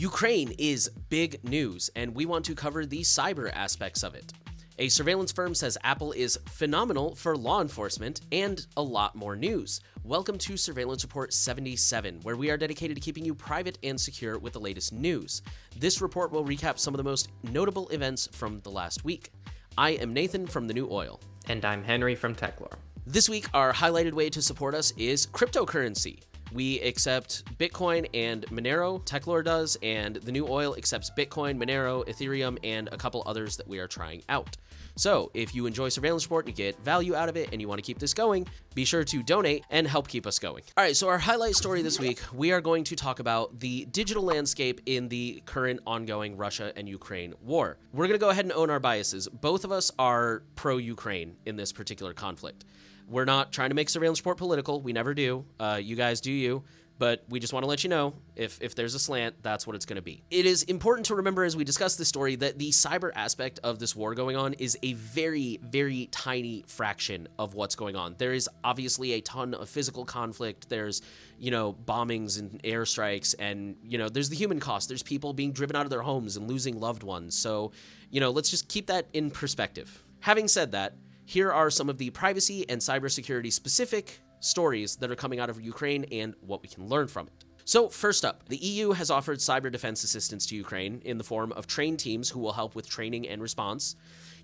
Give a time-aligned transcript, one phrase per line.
[0.00, 4.32] Ukraine is big news, and we want to cover the cyber aspects of it.
[4.78, 9.82] A surveillance firm says Apple is phenomenal for law enforcement, and a lot more news.
[10.02, 14.38] Welcome to Surveillance Report 77, where we are dedicated to keeping you private and secure
[14.38, 15.42] with the latest news.
[15.76, 19.30] This report will recap some of the most notable events from the last week.
[19.76, 21.20] I am Nathan from The New Oil.
[21.48, 22.78] And I'm Henry from Techlore.
[23.06, 26.20] This week, our highlighted way to support us is cryptocurrency.
[26.52, 32.58] We accept Bitcoin and Monero, Techlore does, and the new oil accepts Bitcoin, Monero, Ethereum,
[32.64, 34.56] and a couple others that we are trying out.
[34.96, 37.78] So, if you enjoy Surveillance Report, you get value out of it, and you want
[37.78, 40.64] to keep this going, be sure to donate and help keep us going.
[40.76, 43.86] All right, so our highlight story this week, we are going to talk about the
[43.86, 47.78] digital landscape in the current ongoing Russia and Ukraine war.
[47.92, 49.28] We're going to go ahead and own our biases.
[49.28, 52.64] Both of us are pro Ukraine in this particular conflict.
[53.10, 54.80] We're not trying to make surveillance report political.
[54.80, 55.44] We never do.
[55.58, 56.62] Uh, you guys do you.
[57.00, 59.74] But we just want to let you know if, if there's a slant, that's what
[59.74, 60.22] it's going to be.
[60.30, 63.78] It is important to remember as we discuss this story that the cyber aspect of
[63.78, 68.16] this war going on is a very, very tiny fraction of what's going on.
[68.18, 70.68] There is obviously a ton of physical conflict.
[70.68, 71.00] There's,
[71.38, 74.88] you know, bombings and airstrikes, and, you know, there's the human cost.
[74.88, 77.34] There's people being driven out of their homes and losing loved ones.
[77.34, 77.72] So,
[78.10, 80.04] you know, let's just keep that in perspective.
[80.20, 80.96] Having said that,
[81.30, 85.60] here are some of the privacy and cybersecurity specific stories that are coming out of
[85.60, 87.44] Ukraine and what we can learn from it.
[87.64, 91.52] So, first up, the EU has offered cyber defense assistance to Ukraine in the form
[91.52, 93.94] of trained teams who will help with training and response.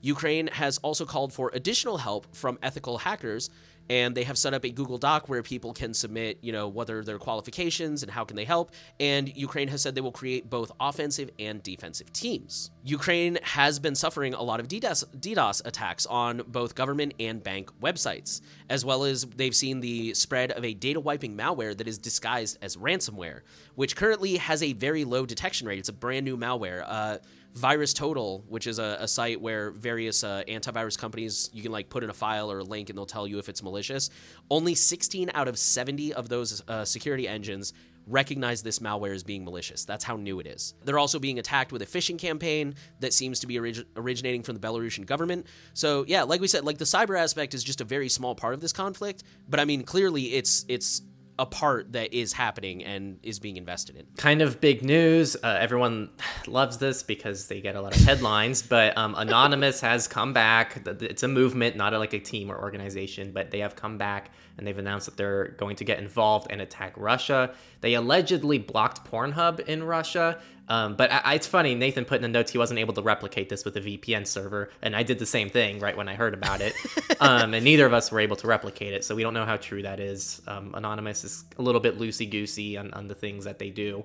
[0.01, 3.51] Ukraine has also called for additional help from ethical hackers
[3.89, 6.91] and they have set up a Google Doc where people can submit, you know, what
[6.91, 8.73] are their qualifications and how can they help.
[9.01, 12.71] And Ukraine has said they will create both offensive and defensive teams.
[12.85, 17.71] Ukraine has been suffering a lot of DDoS, DDoS attacks on both government and bank
[17.81, 21.99] websites, as well as they've seen the spread of a data wiping malware that is
[21.99, 23.41] disguised as ransomware,
[23.75, 25.79] which currently has a very low detection rate.
[25.79, 26.85] It's a brand new malware.
[26.87, 27.19] Uh,
[27.57, 32.05] VirusTotal, which is a, a site where various uh, antivirus companies you can like put
[32.05, 34.11] in a file or a link and they'll tell you if it's malicious.
[34.51, 37.73] Only 16 out of 70 of those uh, security engines
[38.07, 39.85] recognize this malware as being malicious.
[39.85, 40.75] That's how new it is.
[40.85, 44.55] They're also being attacked with a phishing campaign that seems to be orig- originating from
[44.55, 45.47] the Belarusian government.
[45.75, 48.55] So yeah, like we said, like the cyber aspect is just a very small part
[48.55, 49.25] of this conflict.
[49.49, 51.03] But I mean, clearly it's it's
[51.39, 54.07] a part that is happening and is being invested in.
[54.17, 55.37] Kind of big news.
[55.37, 56.11] Uh, everyone
[56.47, 58.63] loves this because they get a lot of headlines.
[58.69, 60.83] but um, Anonymous has come back.
[60.87, 64.67] It's a movement, not like a team or organization, but they have come back and
[64.67, 67.55] they've announced that they're going to get involved and attack Russia.
[67.81, 70.41] They allegedly blocked Pornhub in Russia.
[70.69, 73.49] Um, but I, it's funny, Nathan put in the notes he wasn't able to replicate
[73.49, 76.35] this with a VPN server, and I did the same thing right when I heard
[76.35, 76.75] about it.
[77.21, 79.57] um, and neither of us were able to replicate it, so we don't know how
[79.57, 80.43] true that is.
[80.47, 84.05] Um, Anonymous is a little bit loosey goosey on, on the things that they do.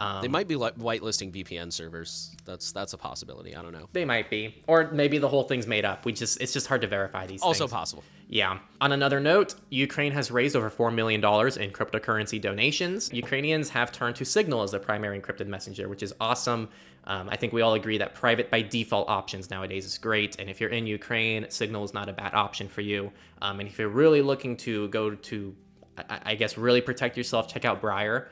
[0.00, 2.34] Um, they might be like whitelisting VPN servers.
[2.44, 3.56] That's that's a possibility.
[3.56, 3.88] I don't know.
[3.92, 6.04] They might be, or maybe the whole thing's made up.
[6.04, 7.40] We just it's just hard to verify these.
[7.40, 7.42] Things.
[7.42, 7.72] Also things.
[7.72, 8.04] possible.
[8.28, 8.58] Yeah.
[8.80, 13.10] On another note, Ukraine has raised over four million dollars in cryptocurrency donations.
[13.12, 16.68] Ukrainians have turned to Signal as their primary encrypted messenger, which is awesome.
[17.04, 20.38] Um, I think we all agree that private by default options nowadays is great.
[20.38, 23.10] And if you're in Ukraine, Signal is not a bad option for you.
[23.40, 25.56] Um, and if you're really looking to go to,
[25.96, 28.30] I, I guess, really protect yourself, check out Briar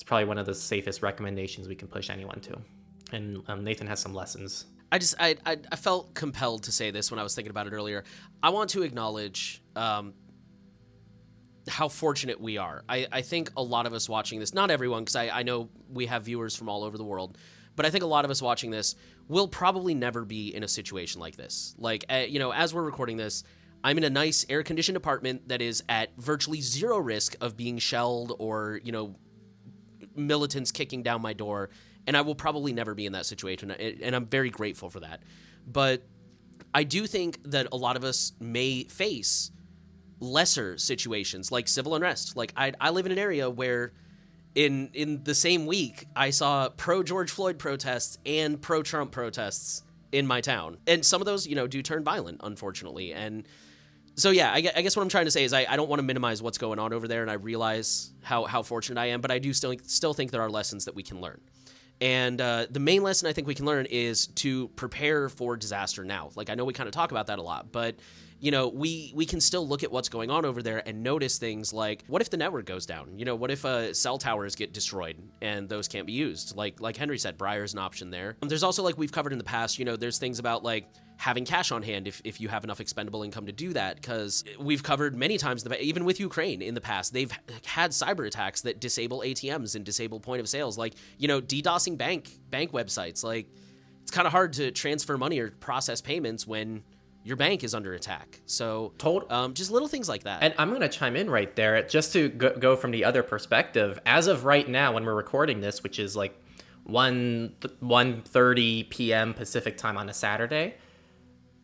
[0.00, 2.56] it's probably one of the safest recommendations we can push anyone to.
[3.12, 4.64] And um, Nathan has some lessons.
[4.90, 7.66] I just I, I, I felt compelled to say this when I was thinking about
[7.66, 8.04] it earlier.
[8.42, 10.14] I want to acknowledge um,
[11.68, 12.82] how fortunate we are.
[12.88, 15.68] I, I think a lot of us watching this, not everyone, because I, I know
[15.92, 17.36] we have viewers from all over the world,
[17.76, 18.96] but I think a lot of us watching this
[19.28, 21.74] will probably never be in a situation like this.
[21.76, 23.44] Like, uh, you know, as we're recording this,
[23.84, 27.76] I'm in a nice air conditioned apartment that is at virtually zero risk of being
[27.76, 29.16] shelled or, you know,
[30.14, 31.70] militants kicking down my door,
[32.06, 35.22] and I will probably never be in that situation, and I'm very grateful for that.
[35.66, 36.02] But
[36.74, 39.50] I do think that a lot of us may face
[40.20, 42.36] lesser situations like civil unrest.
[42.36, 43.92] Like I, I live in an area where
[44.54, 49.82] in in the same week I saw pro George Floyd protests and pro Trump protests
[50.12, 53.46] in my town, and some of those you know do turn violent, unfortunately, and
[54.16, 56.00] so yeah, I, I, guess what I'm trying to say is I, I don't want
[56.00, 59.20] to minimize what's going on over there, and I realize how how fortunate I am,
[59.20, 61.40] but I do still still think there are lessons that we can learn.
[62.00, 66.04] And uh, the main lesson I think we can learn is to prepare for disaster
[66.04, 66.30] now.
[66.34, 67.96] Like I know we kind of talk about that a lot, but
[68.40, 71.36] you know, we we can still look at what's going on over there and notice
[71.38, 73.18] things like what if the network goes down?
[73.18, 76.56] You know, what if uh, cell towers get destroyed and those can't be used?
[76.56, 78.36] Like like Henry said, Briar's an option there.
[78.42, 80.88] Um, there's also like we've covered in the past, you know, there's things about like
[81.18, 84.42] having cash on hand if, if you have enough expendable income to do that because
[84.58, 87.30] we've covered many times the even with ukraine in the past they've
[87.66, 91.94] had cyber attacks that disable atms and disable point of sales like you know ddosing
[91.98, 93.46] bank bank websites like
[94.00, 96.82] it's kind of hard to transfer money or process payments when
[97.22, 98.40] your bank is under attack.
[98.46, 100.42] So, Told- um, just little things like that.
[100.42, 103.22] And I'm going to chime in right there just to go, go from the other
[103.22, 104.00] perspective.
[104.06, 106.34] As of right now, when we're recording this, which is like
[106.84, 109.34] 1 1:30 p.m.
[109.34, 110.74] Pacific time on a Saturday,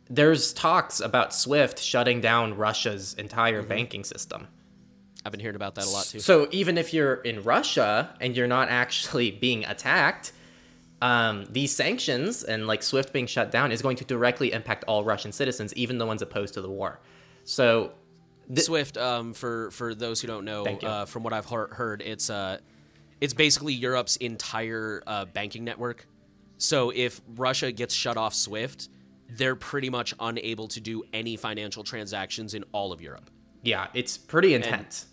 [0.09, 4.49] there's talks about Swift shutting down Russia's entire banking system.
[5.25, 6.21] I've been hearing about that a lot too.
[6.21, 10.33] So even if you're in Russia and you're not actually being attacked,
[11.03, 15.05] um, these sanctions and like Swift being shut down is going to directly impact all
[15.05, 17.01] Russian citizens, even the ones opposed to the war.
[17.45, 17.93] So
[18.57, 22.31] Swift, um, for for those who don't know, uh, from what I've heard, heard it's
[22.31, 22.59] uh,
[23.21, 26.07] it's basically Europe's entire uh, banking network.
[26.59, 28.89] So if Russia gets shut off Swift,
[29.29, 33.31] they're pretty much unable to do any financial transactions in all of Europe.
[33.63, 35.07] yeah, it's pretty intense.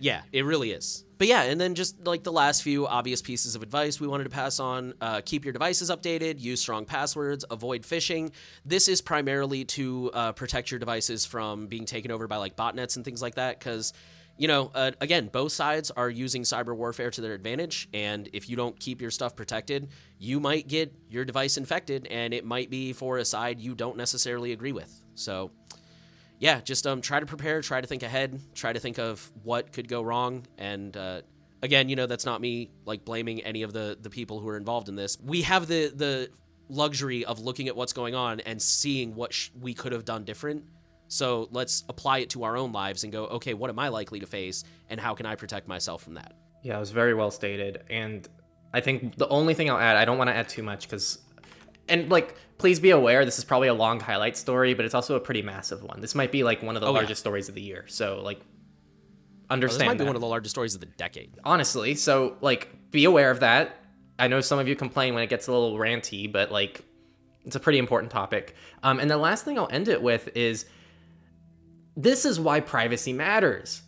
[0.00, 1.03] Yeah, it really is.
[1.16, 4.24] But yeah, and then just like the last few obvious pieces of advice we wanted
[4.24, 8.32] to pass on uh, keep your devices updated, use strong passwords, avoid phishing.
[8.64, 12.96] This is primarily to uh, protect your devices from being taken over by like botnets
[12.96, 13.58] and things like that.
[13.58, 13.92] Because,
[14.36, 17.88] you know, uh, again, both sides are using cyber warfare to their advantage.
[17.94, 22.34] And if you don't keep your stuff protected, you might get your device infected, and
[22.34, 24.90] it might be for a side you don't necessarily agree with.
[25.14, 25.52] So,
[26.44, 29.72] yeah, just um, try to prepare, try to think ahead, try to think of what
[29.72, 30.46] could go wrong.
[30.58, 31.22] And uh,
[31.62, 34.58] again, you know, that's not me like blaming any of the the people who are
[34.58, 35.16] involved in this.
[35.24, 36.28] We have the the
[36.68, 40.24] luxury of looking at what's going on and seeing what sh- we could have done
[40.24, 40.64] different.
[41.08, 44.20] So let's apply it to our own lives and go, okay, what am I likely
[44.20, 46.34] to face, and how can I protect myself from that?
[46.62, 47.84] Yeah, it was very well stated.
[47.88, 48.28] And
[48.74, 51.20] I think the only thing I'll add, I don't want to add too much because,
[51.88, 55.16] and like, please be aware, this is probably a long highlight story, but it's also
[55.16, 56.00] a pretty massive one.
[56.00, 56.98] This might be like one of the Oh, yeah.
[56.98, 57.84] largest stories of the year.
[57.88, 58.40] So, like,
[59.50, 59.62] understand.
[59.62, 61.32] This understand might be one of the largest stories of the decade.
[61.44, 61.94] honestly.
[61.94, 63.76] So, like, be aware of that.
[64.18, 66.82] I know some of you complain when it gets a little ranty, but like,
[67.44, 68.54] it's a pretty important topic.
[68.82, 70.64] Um, and the last thing I'll end it with is
[71.96, 73.82] this is why privacy matters.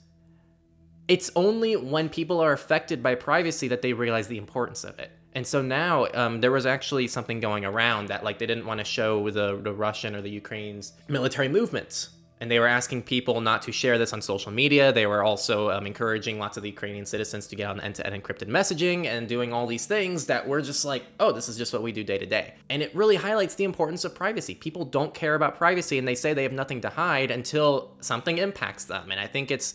[1.08, 5.12] It's only when people are affected by privacy that they realize the importance of it.
[5.36, 8.78] And so now um, there was actually something going around that like they didn't want
[8.78, 12.08] to show the, the Russian or the Ukraine's military movements.
[12.40, 14.94] And they were asking people not to share this on social media.
[14.94, 18.48] They were also um, encouraging lots of the Ukrainian citizens to get on end-to-end encrypted
[18.48, 21.82] messaging and doing all these things that were just like, oh, this is just what
[21.82, 22.54] we do day to day.
[22.70, 24.54] And it really highlights the importance of privacy.
[24.54, 28.38] People don't care about privacy and they say they have nothing to hide until something
[28.38, 29.10] impacts them.
[29.10, 29.74] And I think it's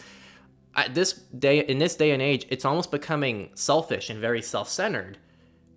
[0.76, 5.20] at this day in this day and age, it's almost becoming selfish and very self-centered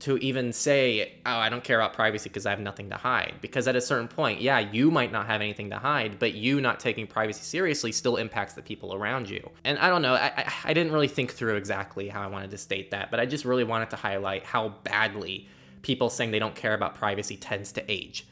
[0.05, 3.35] to even say, "Oh, I don't care about privacy because I have nothing to hide."
[3.41, 6.61] Because at a certain point, yeah, you might not have anything to hide, but you
[6.61, 9.51] not taking privacy seriously still impacts the people around you.
[9.65, 12.51] And I don't know, I, I, I didn't really think through exactly how I wanted
[12.51, 15.49] to state that, but I just really wanted to highlight how badly
[15.81, 18.27] people saying they don't care about privacy tends to age.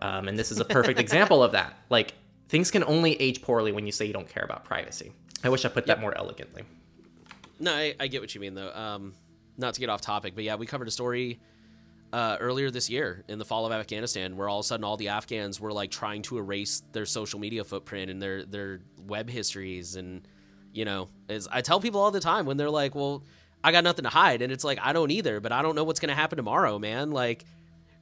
[0.00, 1.76] Um, and this is a perfect example of that.
[1.90, 2.14] Like
[2.48, 5.12] things can only age poorly when you say you don't care about privacy.
[5.44, 6.62] I wish I put that more elegantly.
[7.58, 8.72] No, I, I get what you mean though.
[8.72, 9.14] Um,
[9.56, 11.40] not to get off topic, but yeah, we covered a story
[12.12, 14.96] uh, earlier this year in the fall of Afghanistan, where all of a sudden all
[14.96, 19.30] the Afghans were like trying to erase their social media footprint and their their web
[19.30, 20.26] histories, and
[20.72, 23.24] you know, as I tell people all the time when they're like, "Well,
[23.64, 25.84] I got nothing to hide," and it's like I don't either, but I don't know
[25.84, 27.12] what's gonna happen tomorrow, man.
[27.12, 27.44] Like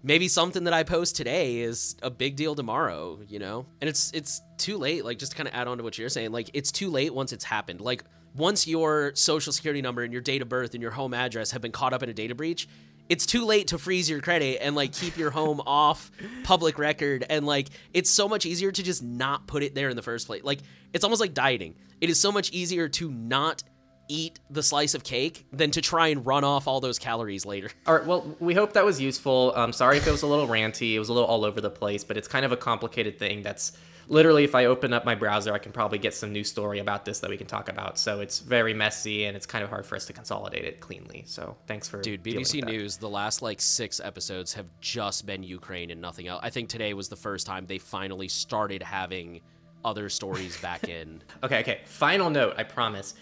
[0.02, 3.66] maybe something that I post today is a big deal tomorrow, you know?
[3.80, 6.08] And it's it's too late, like just to kind of add on to what you're
[6.08, 6.32] saying.
[6.32, 7.80] Like it's too late once it's happened.
[7.80, 11.50] Like once your social security number and your date of birth and your home address
[11.50, 12.68] have been caught up in a data breach,
[13.08, 16.10] it's too late to freeze your credit and like keep your home off
[16.44, 19.96] public record and like it's so much easier to just not put it there in
[19.96, 20.44] the first place.
[20.44, 20.60] Like
[20.92, 21.74] it's almost like dieting.
[22.00, 23.62] It is so much easier to not
[24.08, 27.70] eat the slice of cake than to try and run off all those calories later.
[27.86, 28.04] All right.
[28.04, 29.52] Well, we hope that was useful.
[29.54, 30.94] Um, sorry if it was a little ranty.
[30.94, 33.42] It was a little all over the place, but it's kind of a complicated thing.
[33.42, 33.72] That's
[34.10, 37.04] literally, if I open up my browser, I can probably get some new story about
[37.04, 37.98] this that we can talk about.
[37.98, 41.24] So it's very messy and it's kind of hard for us to consolidate it cleanly.
[41.26, 42.62] So thanks for Dude, BBC.
[42.62, 46.40] News, the last like six episodes have just been Ukraine and nothing else.
[46.42, 49.40] I think today was the first time they finally started having
[49.84, 51.22] other stories back in.
[51.42, 51.80] Okay, okay.
[51.86, 53.14] Final note, I promise.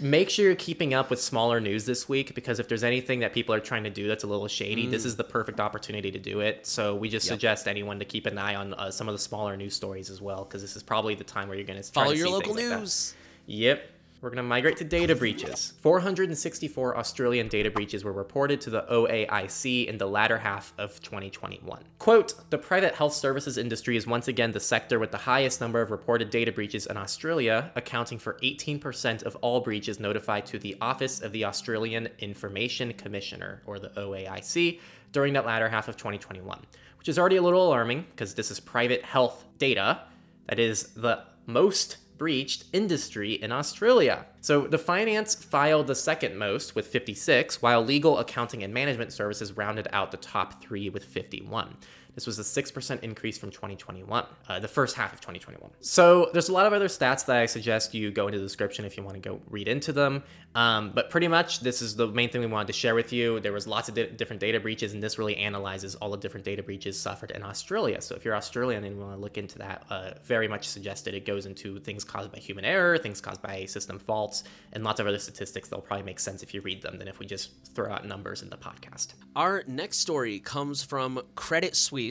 [0.00, 3.32] Make sure you're keeping up with smaller news this week because if there's anything that
[3.32, 6.18] people are trying to do that's a little shady, this is the perfect opportunity to
[6.18, 6.66] do it.
[6.66, 7.30] So we just Mm.
[7.30, 7.34] Yep.
[7.34, 10.20] suggest anyone to keep an eye on uh, some of the smaller news stories as
[10.20, 13.14] well because this is probably the time where you're going to Follow your local news.
[13.46, 13.88] Yep.
[14.22, 15.74] We're going to migrate to data breaches.
[15.80, 21.82] 464 Australian data breaches were reported to the OAIC in the latter half of 2021.
[21.98, 25.82] Quote The private health services industry is once again the sector with the highest number
[25.82, 30.76] of reported data breaches in Australia, accounting for 18% of all breaches notified to the
[30.80, 34.78] Office of the Australian Information Commissioner, or the OAIC,
[35.10, 36.60] during that latter half of 2021,
[37.00, 40.02] which is already a little alarming because this is private health data
[40.46, 44.26] that is the most breached industry in Australia.
[44.40, 49.56] So the finance filed the second most with 56, while legal, accounting, and management services
[49.56, 51.76] rounded out the top three with 51.
[52.14, 55.70] This was a 6% increase from 2021, uh, the first half of 2021.
[55.80, 58.84] So there's a lot of other stats that I suggest you go into the description
[58.84, 60.22] if you want to go read into them.
[60.54, 63.40] Um, but pretty much, this is the main thing we wanted to share with you.
[63.40, 66.44] There was lots of di- different data breaches, and this really analyzes all the different
[66.44, 68.02] data breaches suffered in Australia.
[68.02, 71.14] So if you're Australian and you want to look into that, uh, very much suggested.
[71.14, 75.00] It goes into things caused by human error, things caused by system faults, and lots
[75.00, 77.52] of other statistics that'll probably make sense if you read them than if we just
[77.74, 79.14] throw out numbers in the podcast.
[79.34, 82.01] Our next story comes from Credit Suisse.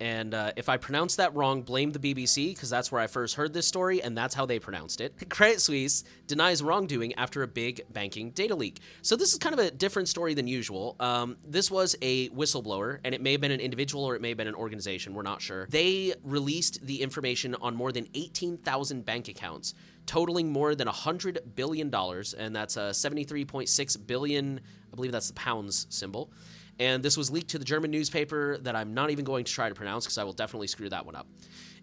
[0.00, 3.34] And uh, if I pronounce that wrong, blame the BBC because that's where I first
[3.34, 5.14] heard this story and that's how they pronounced it.
[5.28, 8.80] Credit Suisse denies wrongdoing after a big banking data leak.
[9.02, 10.96] So, this is kind of a different story than usual.
[10.98, 14.28] Um, this was a whistleblower, and it may have been an individual or it may
[14.28, 15.12] have been an organization.
[15.12, 15.66] We're not sure.
[15.68, 19.74] They released the information on more than 18,000 bank accounts
[20.06, 24.60] totaling more than $100 billion, and that's a 73.6 billion,
[24.92, 26.32] I believe that's the pounds symbol.
[26.80, 29.68] And this was leaked to the German newspaper that I'm not even going to try
[29.68, 31.28] to pronounce because I will definitely screw that one up.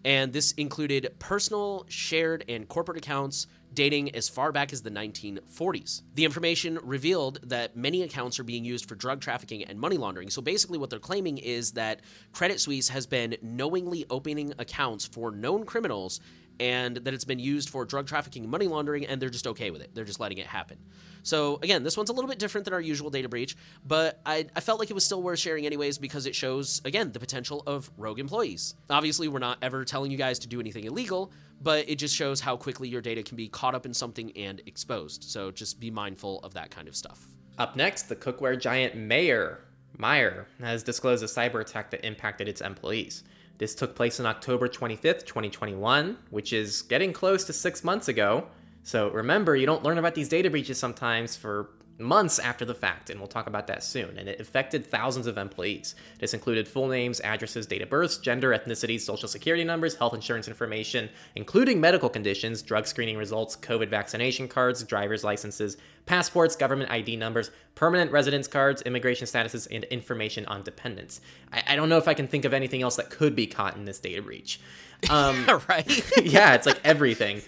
[0.04, 6.01] And this included personal, shared, and corporate accounts dating as far back as the 1940s.
[6.16, 10.30] The information revealed that many accounts are being used for drug trafficking and money laundering.
[10.32, 12.01] So basically, what they're claiming is that
[12.32, 16.20] Credit Suisse has been knowingly opening accounts for known criminals
[16.60, 19.70] and that it's been used for drug trafficking and money laundering, and they're just okay
[19.70, 19.92] with it.
[19.94, 20.77] They're just letting it happen.
[21.24, 23.55] So, again, this one's a little bit different than our usual data breach,
[23.86, 27.12] but I, I felt like it was still worth sharing anyways because it shows, again,
[27.12, 28.75] the potential of rogue employees.
[28.89, 31.31] Obviously, we're not ever telling you guys to do anything illegal,
[31.62, 34.62] but it just shows how quickly your data can be caught up in something and
[34.65, 35.24] exposed.
[35.24, 37.25] So, just be mindful of that kind of stuff.
[37.57, 39.62] Up next, the cookware giant Mayer
[39.97, 43.24] Meyer has disclosed a cyber attack that impacted its employees.
[43.57, 48.47] This took place on October 25th, 2021, which is getting close to six months ago.
[48.88, 53.10] So remember, you don't learn about these data breaches sometimes for months after the fact,
[53.10, 54.17] and we'll talk about that soon.
[54.17, 55.94] And it affected thousands of employees.
[56.20, 60.48] This included full names, addresses, date of births, gender, ethnicity, social security numbers, health insurance
[60.48, 65.75] information, including medical conditions, drug screening results, COVID vaccination cards, driver's licenses,
[66.06, 71.20] passports, government ID numbers, permanent residence cards, immigration statuses, and information on dependents.
[71.51, 73.75] I, I don't know if I can think of anything else that could be caught
[73.75, 74.62] in this data breach.
[75.10, 76.04] Um, right?
[76.24, 77.42] yeah, it's like everything.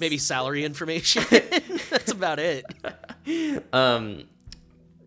[0.00, 1.22] Maybe salary information.
[1.90, 2.64] That's about it.
[3.72, 4.24] um,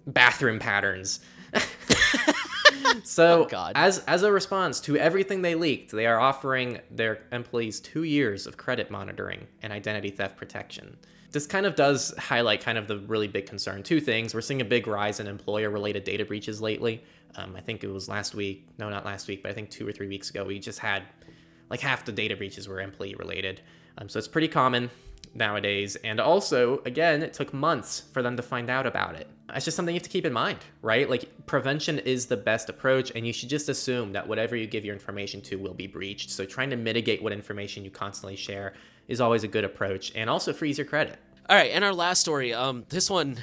[0.06, 1.20] bathroom patterns.
[3.04, 3.74] so, Oh, God.
[3.76, 8.46] as as a response to everything they leaked, they are offering their employees two years
[8.48, 10.98] of credit monitoring and identity theft protection.
[11.32, 13.84] This kind of does highlight kind of the really big concern.
[13.84, 17.04] Two things: we're seeing a big rise in employer-related data breaches lately.
[17.36, 18.68] Um, I think it was last week.
[18.78, 21.04] No, not last week, but I think two or three weeks ago, we just had
[21.72, 23.62] like half the data breaches were employee related.
[23.98, 24.92] Um, so it's pretty common
[25.34, 25.96] nowadays.
[26.04, 29.28] And also, again, it took months for them to find out about it.
[29.54, 31.10] It's just something you have to keep in mind, right?
[31.10, 34.86] Like, prevention is the best approach, and you should just assume that whatever you give
[34.86, 36.30] your information to will be breached.
[36.30, 38.74] So, trying to mitigate what information you constantly share
[39.08, 41.18] is always a good approach and also freeze your credit.
[41.50, 42.54] All right, and our last story.
[42.54, 43.38] Um, this one,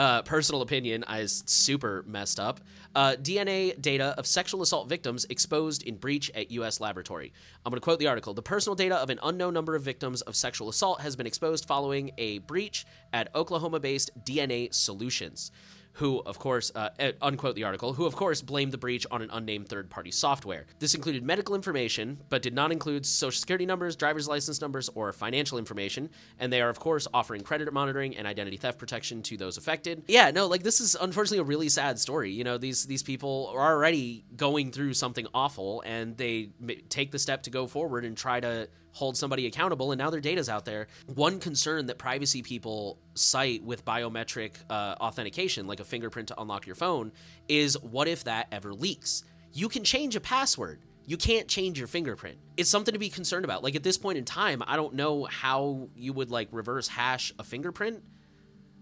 [0.00, 2.60] uh, personal opinion, is super messed up.
[2.94, 6.80] Uh, DNA data of sexual assault victims exposed in breach at U.S.
[6.80, 7.34] laboratory.
[7.66, 8.32] I'm going to quote the article.
[8.32, 11.66] The personal data of an unknown number of victims of sexual assault has been exposed
[11.66, 15.52] following a breach at Oklahoma-based DNA Solutions
[15.94, 19.30] who, of course, uh, unquote the article, who, of course, blamed the breach on an
[19.32, 20.66] unnamed third party software.
[20.78, 25.12] This included medical information, but did not include social security numbers, driver's license numbers, or
[25.12, 26.10] financial information.
[26.38, 30.04] And they are, of course, offering credit monitoring and identity theft protection to those affected.
[30.08, 32.30] Yeah, no, like this is unfortunately a really sad story.
[32.30, 36.50] You know, these these people are already going through something awful, and they
[36.88, 40.20] take the step to go forward and try to hold somebody accountable and now their
[40.20, 40.88] data's out there.
[41.06, 46.66] One concern that privacy people cite with biometric uh, authentication like a fingerprint to unlock
[46.66, 47.12] your phone
[47.48, 49.24] is what if that ever leaks?
[49.52, 50.80] You can change a password.
[51.06, 52.38] You can't change your fingerprint.
[52.56, 53.64] It's something to be concerned about.
[53.64, 57.32] Like at this point in time i don't know how you would like reverse hash
[57.38, 58.02] a fingerprint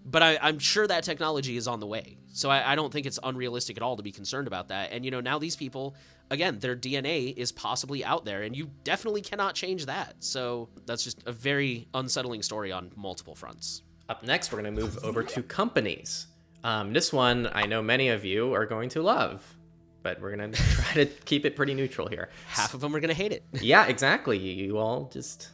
[0.04, 2.18] but I, I'm sure that technology is on the way.
[2.32, 4.92] So I, I don't think it's unrealistic at all to be concerned about that.
[4.92, 5.96] And you know, now these people,
[6.30, 10.16] again, their DNA is possibly out there, and you definitely cannot change that.
[10.20, 13.82] So that's just a very unsettling story on multiple fronts.
[14.08, 16.28] Up next, we're going to move over to companies.
[16.64, 19.56] Um, this one I know many of you are going to love,
[20.02, 22.30] but we're going to try to keep it pretty neutral here.
[22.48, 23.44] Half of them are going to hate it.
[23.60, 24.38] yeah, exactly.
[24.38, 25.50] You all just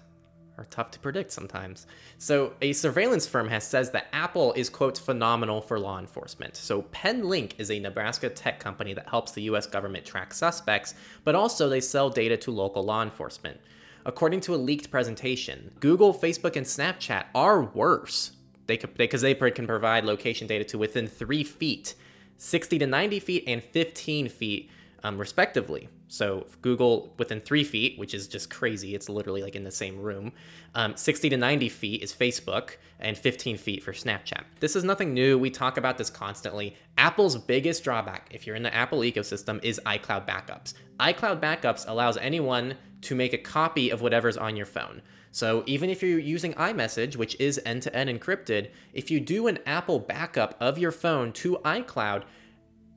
[0.58, 1.86] are tough to predict sometimes.
[2.18, 6.56] So, a surveillance firm has says that Apple is quote phenomenal for law enforcement.
[6.56, 10.94] So, PenLink is a Nebraska tech company that helps the US government track suspects,
[11.24, 13.60] but also they sell data to local law enforcement.
[14.06, 18.32] According to a leaked presentation, Google, Facebook, and Snapchat are worse
[18.66, 21.94] they because they, they can provide location data to within three feet,
[22.38, 24.70] 60 to 90 feet, and 15 feet,
[25.02, 25.88] um, respectively.
[26.14, 28.94] So Google within three feet, which is just crazy.
[28.94, 30.30] It's literally like in the same room.
[30.76, 34.44] Um, 60 to 90 feet is Facebook, and 15 feet for Snapchat.
[34.60, 35.36] This is nothing new.
[35.36, 36.76] We talk about this constantly.
[36.96, 40.74] Apple's biggest drawback, if you're in the Apple ecosystem, is iCloud backups.
[41.00, 45.02] iCloud backups allows anyone to make a copy of whatever's on your phone.
[45.32, 49.48] So even if you're using iMessage, which is end to end encrypted, if you do
[49.48, 52.22] an Apple backup of your phone to iCloud,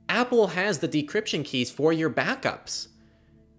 [0.08, 2.86] Apple has the decryption keys for your backups,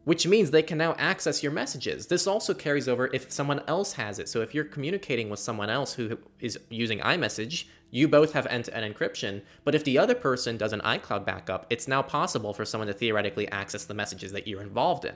[0.10, 2.08] which means they can now access your messages.
[2.08, 4.28] This also carries over if someone else has it.
[4.28, 8.66] So if you're communicating with someone else who is using iMessage, you both have end
[8.66, 9.44] to end encryption.
[9.64, 12.94] But if the other person does an iCloud backup, it's now possible for someone to
[12.94, 15.14] theoretically access the messages that you're involved in.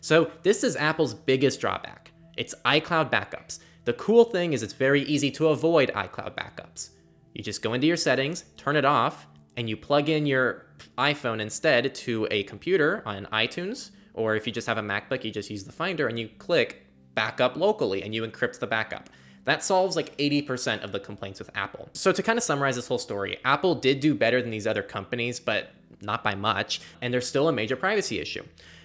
[0.00, 2.12] So this is Apple's biggest drawback.
[2.36, 3.58] It's iCloud backups.
[3.84, 6.90] The cool thing is it's very easy to avoid iCloud backups.
[7.34, 9.26] You just go into your settings, turn it off,
[9.56, 14.52] and you plug in your iPhone instead to a computer on iTunes, or if you
[14.52, 18.14] just have a MacBook, you just use the Finder and you click backup locally and
[18.14, 19.08] you encrypt the backup.
[19.44, 21.88] That solves like 80% of the complaints with Apple.
[21.92, 24.82] So, to kind of summarize this whole story, Apple did do better than these other
[24.82, 25.70] companies, but
[26.00, 28.42] not by much, and there's still a major privacy issue.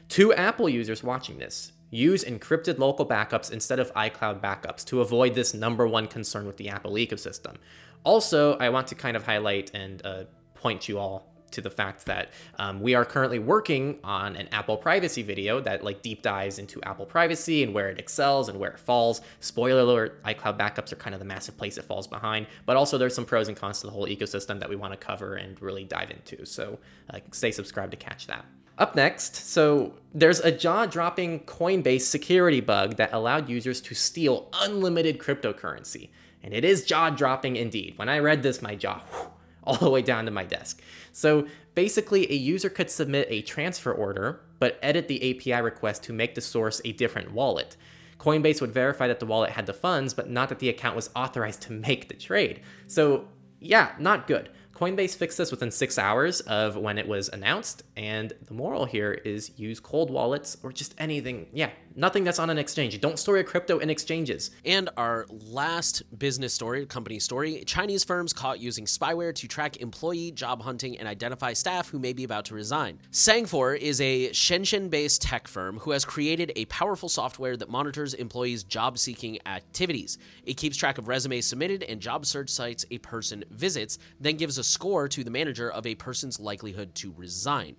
[0.07, 5.35] Two Apple users watching this, use encrypted local backups instead of iCloud backups to avoid
[5.35, 7.55] this number one concern with the Apple ecosystem.
[8.03, 10.23] Also, I want to kind of highlight and uh,
[10.53, 12.29] point you all to the fact that
[12.59, 16.81] um, we are currently working on an Apple privacy video that like deep dives into
[16.83, 19.21] Apple privacy and where it excels and where it falls.
[19.39, 22.97] Spoiler alert, iCloud backups are kind of the massive place it falls behind, but also
[22.97, 25.61] there's some pros and cons to the whole ecosystem that we want to cover and
[25.61, 26.45] really dive into.
[26.45, 26.79] So
[27.09, 28.45] uh, stay subscribed to catch that.
[28.77, 34.49] Up next, so there's a jaw dropping Coinbase security bug that allowed users to steal
[34.53, 36.09] unlimited cryptocurrency.
[36.41, 37.93] And it is jaw dropping indeed.
[37.97, 39.27] When I read this, my jaw whew,
[39.63, 40.81] all the way down to my desk.
[41.11, 46.13] So basically, a user could submit a transfer order, but edit the API request to
[46.13, 47.77] make the source a different wallet.
[48.17, 51.09] Coinbase would verify that the wallet had the funds, but not that the account was
[51.15, 52.61] authorized to make the trade.
[52.87, 53.27] So,
[53.59, 54.49] yeah, not good.
[54.75, 59.13] Coinbase fixed this within six hours of when it was announced, and the moral here
[59.13, 61.47] is use cold wallets or just anything.
[61.53, 62.99] Yeah, nothing that's on an exchange.
[63.01, 64.51] Don't store your crypto in exchanges.
[64.65, 70.31] And our last business story, company story Chinese firms caught using spyware to track employee
[70.31, 72.99] job hunting and identify staff who may be about to resign.
[73.11, 78.13] Sangfor is a Shenzhen based tech firm who has created a powerful software that monitors
[78.13, 80.17] employees' job seeking activities.
[80.45, 84.57] It keeps track of resumes submitted and job search sites a person visits, then gives
[84.57, 87.75] a score to the manager of a person's likelihood to resign.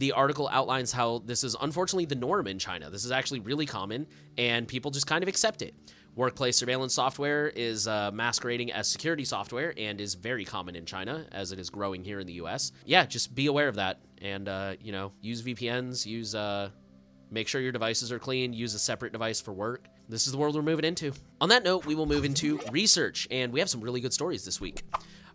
[0.00, 2.88] The article outlines how this is unfortunately the norm in China.
[2.88, 4.06] This is actually really common,
[4.38, 5.74] and people just kind of accept it.
[6.16, 11.26] Workplace surveillance software is uh, masquerading as security software and is very common in China
[11.32, 12.72] as it is growing here in the US.
[12.86, 16.70] Yeah, just be aware of that and, uh, you know, use VPNs, use, uh,
[17.30, 19.84] make sure your devices are clean, use a separate device for work.
[20.08, 21.12] This is the world we're moving into.
[21.42, 24.46] On that note, we will move into research, and we have some really good stories
[24.46, 24.82] this week.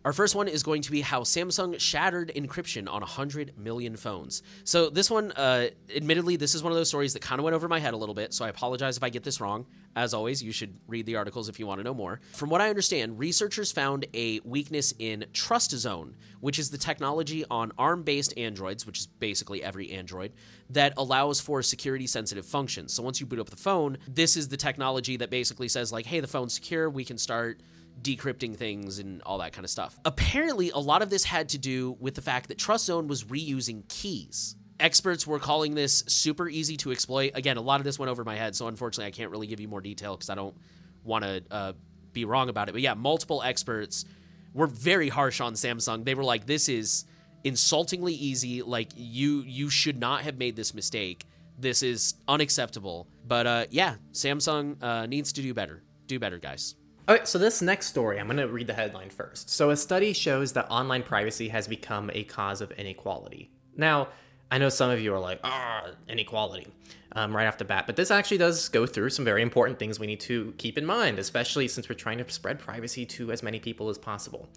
[0.06, 4.44] Our first one is going to be how Samsung shattered encryption on 100 million phones.
[4.64, 7.56] So, this one, uh, admittedly, this is one of those stories that kind of went
[7.56, 9.66] over my head a little bit, so I apologize if I get this wrong.
[9.96, 12.22] As always, you should read the articles if you want to know more.
[12.34, 17.72] From what I understand, researchers found a weakness in TrustZone, which is the technology on
[17.80, 20.34] ARM based Androids, which is basically every Android,
[20.70, 22.94] that allows for security sensitive functions.
[22.94, 26.06] So, once you boot up the phone, this is the technology that basically says, like,
[26.06, 27.60] hey, the phone's secure, we can start
[28.02, 29.98] decrypting things and all that kind of stuff.
[30.06, 33.88] Apparently, a lot of this had to do with the fact that TrustZone was reusing
[33.88, 34.56] keys.
[34.80, 37.32] Experts were calling this super easy to exploit.
[37.34, 39.60] Again, a lot of this went over my head, so unfortunately, I can't really give
[39.60, 40.56] you more detail because I don't
[41.04, 41.74] want to uh,
[42.12, 42.74] be wrong about it.
[42.74, 44.06] But yeah, multiple experts
[44.54, 46.04] were very harsh on Samsung.
[46.04, 47.06] They were like, "This is
[47.44, 48.62] insultingly easy.
[48.62, 51.26] Like you, you should not have made this mistake.
[51.58, 55.84] This is unacceptable." But uh, yeah, Samsung uh, needs to do better.
[56.08, 56.76] Do better, guys.
[57.08, 59.48] All right, so this next story, I'm going to read the headline first.
[59.48, 63.52] So, a study shows that online privacy has become a cause of inequality.
[63.78, 64.08] Now,
[64.50, 66.66] I know some of you are like, ah, inequality,
[67.12, 70.00] um, right off the bat, but this actually does go through some very important things
[70.00, 73.44] we need to keep in mind, especially since we're trying to spread privacy to as
[73.44, 74.50] many people as possible.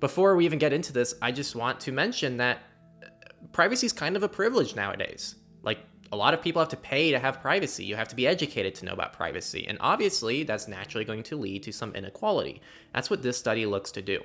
[0.00, 2.60] Before we even get into this, I just want to mention that
[3.02, 3.08] uh,
[3.52, 5.34] privacy is kind of a privilege nowadays.
[6.12, 7.84] A lot of people have to pay to have privacy.
[7.84, 9.66] You have to be educated to know about privacy.
[9.68, 12.60] And obviously, that's naturally going to lead to some inequality.
[12.92, 14.22] That's what this study looks to do.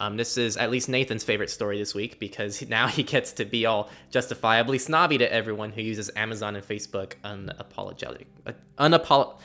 [0.00, 3.44] Um, this is at least Nathan's favorite story this week because now he gets to
[3.44, 9.36] be all justifiably snobby to everyone who uses Amazon and Facebook unapologetic, uh, unapolo-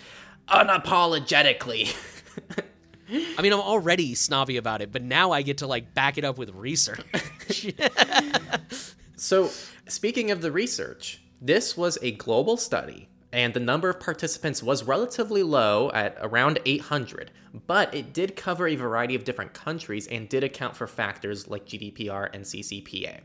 [0.47, 1.95] unapologetically.
[3.38, 6.23] I mean, I'm already snobby about it, but now I get to like back it
[6.23, 7.01] up with research.
[9.15, 9.49] so,
[9.88, 14.84] speaking of the research, this was a global study and the number of participants was
[14.84, 17.32] relatively low at around 800,
[17.67, 21.65] but it did cover a variety of different countries and did account for factors like
[21.65, 23.21] GDPR and CCPA.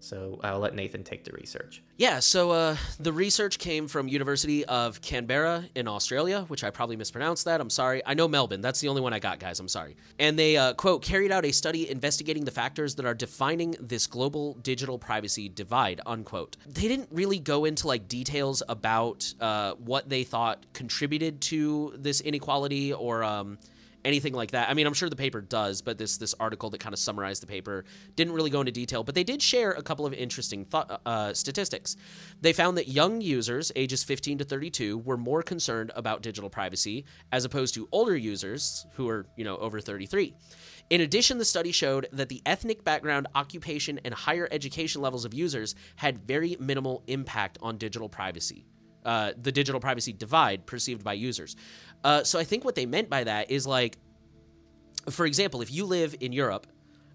[0.00, 1.82] So I'll let Nathan take the research.
[1.96, 6.96] Yeah, so uh, the research came from University of Canberra in Australia, which I probably
[6.96, 7.60] mispronounced that.
[7.60, 8.02] I'm sorry.
[8.06, 8.60] I know Melbourne.
[8.60, 9.58] That's the only one I got, guys.
[9.58, 9.96] I'm sorry.
[10.18, 14.06] And they uh, quote carried out a study investigating the factors that are defining this
[14.06, 16.00] global digital privacy divide.
[16.06, 16.56] Unquote.
[16.66, 22.20] They didn't really go into like details about uh, what they thought contributed to this
[22.20, 23.24] inequality or.
[23.24, 23.58] Um,
[24.06, 24.70] anything like that.
[24.70, 27.42] I mean, I'm sure the paper does, but this this article that kind of summarized
[27.42, 29.04] the paper didn't really go into detail.
[29.04, 31.96] But they did share a couple of interesting th- uh, statistics.
[32.40, 37.04] They found that young users, ages 15 to 32, were more concerned about digital privacy
[37.32, 40.34] as opposed to older users who are you know over 33.
[40.88, 45.34] In addition, the study showed that the ethnic background, occupation, and higher education levels of
[45.34, 48.64] users had very minimal impact on digital privacy.
[49.06, 51.54] Uh, the digital privacy divide perceived by users.
[52.02, 53.98] Uh, so I think what they meant by that is like,
[55.10, 56.66] for example, if you live in Europe,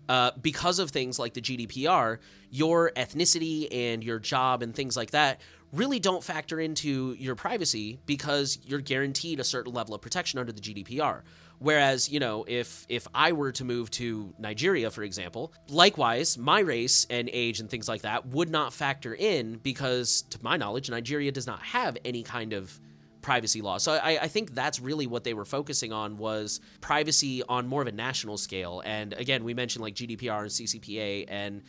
[0.10, 5.12] uh, because of things like the GDPR, your ethnicity and your job and things like
[5.12, 10.40] that really don't factor into your privacy because you're guaranteed a certain level of protection
[10.40, 11.22] under the GDPR.
[11.60, 16.60] Whereas, you know, if if I were to move to Nigeria, for example, likewise, my
[16.60, 20.90] race and age and things like that would not factor in because, to my knowledge,
[20.90, 22.80] Nigeria does not have any kind of
[23.22, 23.78] privacy law.
[23.78, 27.82] So I, I, think that's really what they were focusing on was privacy on more
[27.82, 28.82] of a national scale.
[28.86, 31.62] And again, we mentioned like GDPR and CCPA, and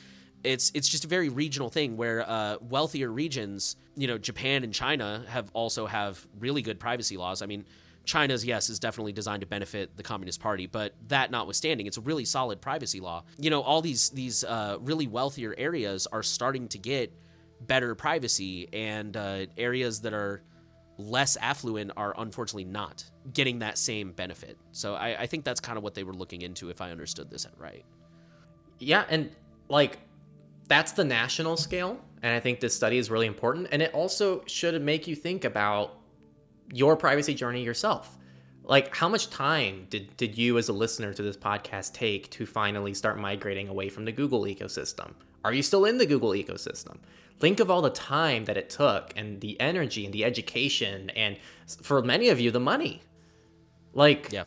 [0.44, 4.72] it's it's just a very regional thing where uh, wealthier regions, you know, Japan and
[4.72, 7.42] China have also have really good privacy laws.
[7.42, 7.64] I mean,
[8.04, 12.00] China's, yes, is definitely designed to benefit the Communist Party, but that notwithstanding, it's a
[12.00, 13.24] really solid privacy law.
[13.38, 17.12] You know, all these these uh, really wealthier areas are starting to get
[17.60, 20.42] better privacy, and uh, areas that are
[21.10, 24.56] less affluent are unfortunately not getting that same benefit.
[24.72, 27.30] So I, I think that's kind of what they were looking into, if I understood
[27.30, 27.84] this right.
[28.78, 29.30] Yeah, and
[29.68, 29.98] like
[30.68, 34.42] that's the national scale, and I think this study is really important, and it also
[34.46, 35.98] should make you think about
[36.72, 38.16] your privacy journey yourself.
[38.64, 42.46] Like, how much time did, did you, as a listener to this podcast, take to
[42.46, 45.14] finally start migrating away from the Google ecosystem?
[45.44, 46.98] Are you still in the Google ecosystem?
[47.40, 51.36] Think of all the time that it took and the energy and the education, and
[51.82, 53.02] for many of you, the money.
[53.94, 54.44] Like, yeah.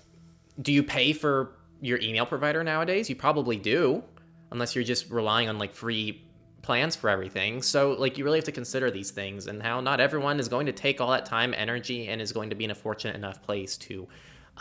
[0.61, 1.51] do you pay for
[1.81, 3.09] your email provider nowadays?
[3.09, 4.01] You probably do,
[4.51, 6.24] unless you're just relying on like free
[6.65, 7.61] plans for everything.
[7.61, 10.65] So, like, you really have to consider these things and how not everyone is going
[10.65, 13.41] to take all that time, energy, and is going to be in a fortunate enough
[13.43, 14.07] place to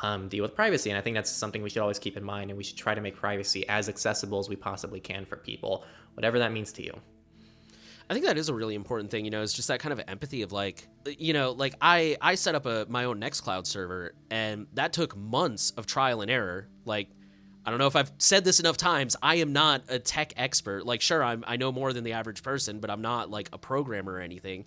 [0.02, 0.90] um, deal with privacy.
[0.90, 2.50] And I think that's something we should always keep in mind.
[2.50, 5.84] And we should try to make privacy as accessible as we possibly can for people,
[6.12, 6.92] whatever that means to you.
[8.10, 10.00] I think that is a really important thing, you know, it's just that kind of
[10.06, 14.14] empathy of like, you know, like I I set up a my own Nextcloud server
[14.30, 16.68] and that took months of trial and error.
[16.84, 17.08] Like
[17.66, 19.16] I don't know if I've said this enough times.
[19.22, 20.84] I am not a tech expert.
[20.84, 23.58] Like, sure, I'm, I know more than the average person, but I'm not like a
[23.58, 24.66] programmer or anything.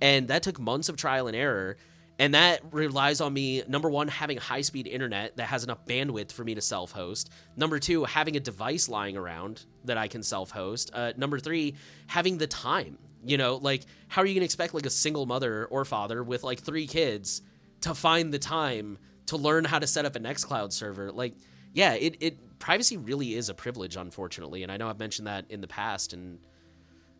[0.00, 1.76] And that took months of trial and error.
[2.18, 6.32] And that relies on me, number one, having high speed internet that has enough bandwidth
[6.32, 7.30] for me to self host.
[7.56, 10.90] Number two, having a device lying around that I can self host.
[10.92, 11.76] Uh, number three,
[12.06, 12.98] having the time.
[13.24, 16.22] You know, like, how are you going to expect like a single mother or father
[16.22, 17.42] with like three kids
[17.82, 21.12] to find the time to learn how to set up a Nextcloud server?
[21.12, 21.34] Like,
[21.72, 25.46] yeah, it, it privacy really is a privilege, unfortunately, and I know I've mentioned that
[25.50, 26.38] in the past, and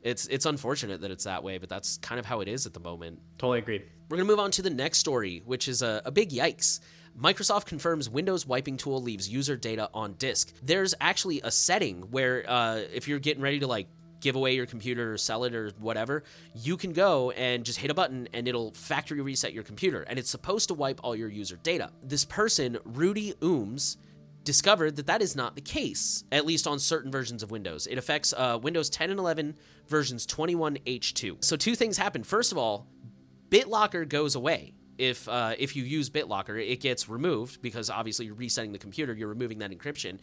[0.03, 2.75] it's it's unfortunate that it's that way, but that's kind of how it is at
[2.75, 3.21] the moment.
[3.39, 3.85] Totally agreed.
[4.09, 6.81] We're gonna move on to the next story, which is a, a big yikes.
[7.19, 10.53] Microsoft confirms Windows wiping tool leaves user data on disk.
[10.63, 13.89] There's actually a setting where uh, if you're getting ready to like
[14.21, 16.23] give away your computer or sell it or whatever,
[16.55, 20.03] you can go and just hit a button and it'll factory reset your computer.
[20.03, 21.91] And it's supposed to wipe all your user data.
[22.03, 23.97] This person, Rudy Ooms,
[24.51, 27.87] discovered that that is not the case, at least on certain versions of Windows.
[27.87, 29.55] It affects uh, Windows 10 and 11
[29.87, 31.45] versions 21H2.
[31.45, 32.25] So two things happen.
[32.25, 32.89] First of all,
[33.49, 34.75] BitLocker goes away.
[34.99, 39.15] If uh, if you use BitLocker, it gets removed because obviously you're resetting the computer,
[39.15, 40.19] you're removing that encryption,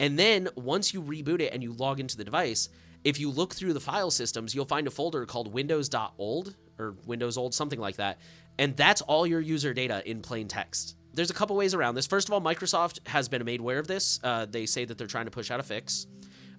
[0.00, 2.68] and then once you reboot it and you log into the device,
[3.04, 7.38] if you look through the file systems, you'll find a folder called Windows.old or Windows
[7.38, 8.18] old, something like that,
[8.58, 12.06] and that's all your user data in plain text there's a couple ways around this.
[12.06, 14.20] First of all, Microsoft has been made aware of this.
[14.22, 16.06] Uh, they say that they're trying to push out a fix.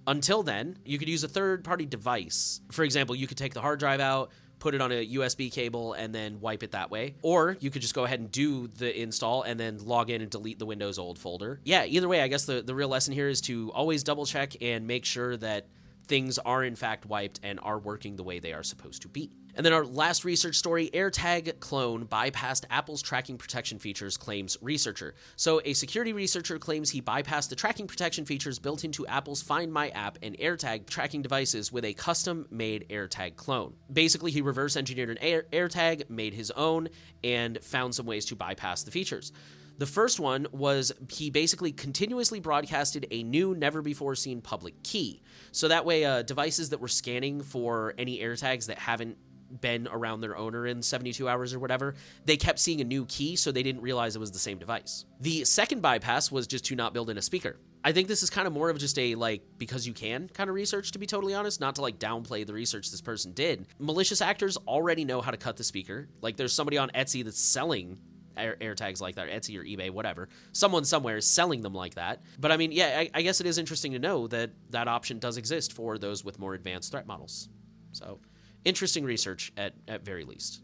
[0.06, 2.60] Until then, you could use a third party device.
[2.70, 5.94] For example, you could take the hard drive out, put it on a USB cable,
[5.94, 7.14] and then wipe it that way.
[7.22, 10.30] Or you could just go ahead and do the install and then log in and
[10.30, 11.60] delete the Windows old folder.
[11.64, 14.56] Yeah, either way, I guess the, the real lesson here is to always double check
[14.60, 15.68] and make sure that
[16.06, 19.30] things are in fact wiped and are working the way they are supposed to be.
[19.54, 25.14] And then our last research story AirTag clone bypassed Apple's tracking protection features, claims researcher.
[25.36, 29.72] So, a security researcher claims he bypassed the tracking protection features built into Apple's Find
[29.72, 33.74] My app and AirTag tracking devices with a custom made AirTag clone.
[33.92, 36.88] Basically, he reverse engineered an Air- AirTag, made his own,
[37.24, 39.32] and found some ways to bypass the features.
[39.80, 45.22] The first one was he basically continuously broadcasted a new, never before seen public key.
[45.52, 49.16] So that way, uh, devices that were scanning for any AirTags that haven't
[49.62, 51.94] been around their owner in 72 hours or whatever,
[52.26, 55.06] they kept seeing a new key, so they didn't realize it was the same device.
[55.18, 57.56] The second bypass was just to not build in a speaker.
[57.82, 60.50] I think this is kind of more of just a like because you can kind
[60.50, 63.66] of research to be totally honest, not to like downplay the research this person did.
[63.78, 66.10] Malicious actors already know how to cut the speaker.
[66.20, 67.96] Like there's somebody on Etsy that's selling
[68.36, 70.28] air, air, tags like that, Etsy or eBay, whatever.
[70.52, 72.22] Someone somewhere is selling them like that.
[72.38, 75.18] But I mean, yeah, I, I guess it is interesting to know that that option
[75.18, 77.48] does exist for those with more advanced threat models.
[77.92, 78.20] So
[78.64, 80.62] interesting research at, at very least.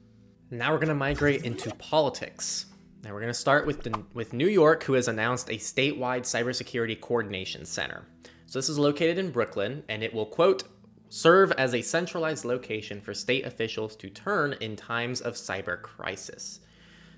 [0.50, 2.66] Now we're going to migrate into politics.
[3.02, 6.22] Now we're going to start with the, with New York, who has announced a statewide
[6.22, 8.06] cybersecurity coordination center.
[8.46, 10.64] So this is located in Brooklyn, and it will quote
[11.08, 16.60] serve as a centralized location for state officials to turn in times of cyber crisis.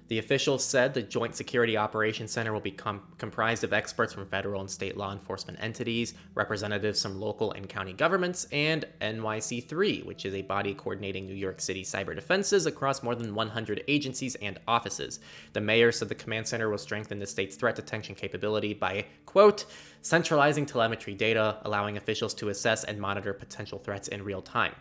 [0.09, 4.27] The officials said the Joint Security Operations Center will be com- comprised of experts from
[4.27, 10.25] federal and state law enforcement entities, representatives from local and county governments, and NYC3, which
[10.25, 14.59] is a body coordinating New York City cyber defenses across more than 100 agencies and
[14.67, 15.21] offices.
[15.53, 19.67] The mayor said the command center will strengthen the state's threat detection capability by, quote,
[20.01, 24.75] centralizing telemetry data, allowing officials to assess and monitor potential threats in real time.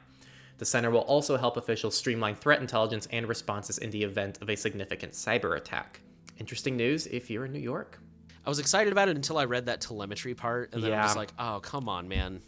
[0.57, 4.49] The center will also help officials streamline threat intelligence and responses in the event of
[4.49, 6.01] a significant cyber attack.
[6.39, 7.99] Interesting news if you're in New York.
[8.45, 11.03] I was excited about it until I read that telemetry part, and then yeah.
[11.03, 12.41] I was like, oh, come on, man.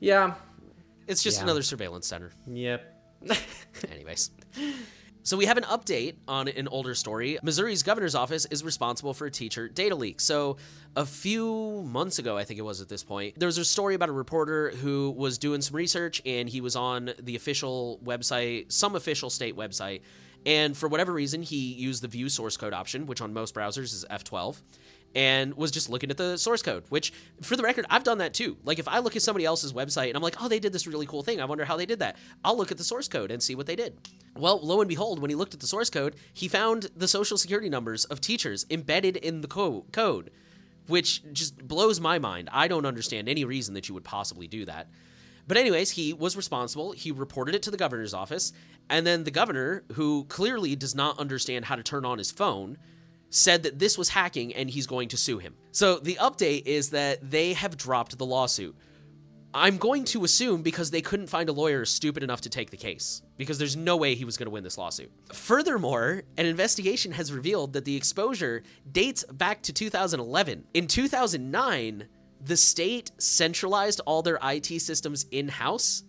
[0.00, 0.34] Yeah.
[1.06, 1.44] It's just yeah.
[1.44, 2.32] another surveillance center.
[2.46, 2.92] Yep.
[3.92, 4.30] Anyways.
[5.26, 7.38] So we have an update on an older story.
[7.42, 10.20] Missouri's governor's office is responsible for a teacher data leak.
[10.20, 10.58] So
[10.96, 13.94] a few months ago, I think it was at this point, there was a story
[13.94, 18.70] about a reporter who was doing some research and he was on the official website,
[18.70, 20.02] some official state website,
[20.44, 23.94] and for whatever reason, he used the view source code option, which on most browsers
[23.94, 24.56] is F12
[25.14, 28.34] and was just looking at the source code, which for the record, I've done that
[28.34, 28.56] too.
[28.64, 30.86] Like if I look at somebody else's website and I'm like, oh, they did this
[30.86, 31.40] really cool thing.
[31.40, 32.16] I wonder how they did that.
[32.44, 33.96] I'll look at the source code and see what they did.
[34.36, 37.38] Well, lo and behold, when he looked at the source code, he found the social
[37.38, 40.30] security numbers of teachers embedded in the co- code,
[40.88, 42.48] which just blows my mind.
[42.52, 44.88] I don't understand any reason that you would possibly do that.
[45.46, 46.92] But, anyways, he was responsible.
[46.92, 48.52] He reported it to the governor's office.
[48.88, 52.78] And then the governor, who clearly does not understand how to turn on his phone,
[53.30, 55.54] said that this was hacking and he's going to sue him.
[55.72, 58.76] So the update is that they have dropped the lawsuit.
[59.56, 62.76] I'm going to assume because they couldn't find a lawyer stupid enough to take the
[62.76, 65.12] case, because there's no way he was going to win this lawsuit.
[65.32, 70.64] Furthermore, an investigation has revealed that the exposure dates back to 2011.
[70.74, 72.08] In 2009,
[72.40, 76.02] the state centralized all their IT systems in house,